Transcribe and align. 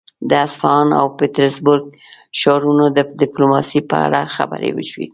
د 0.29 0.31
اصفهان 0.45 0.87
او 0.99 1.05
پيترزبورګ 1.19 1.85
ښارونو 2.39 2.85
د 2.97 2.99
ډيپلوماسي 3.21 3.79
په 3.89 3.95
اړه 4.05 4.19
خبرې 4.35 4.69
وشوې. 4.73 5.07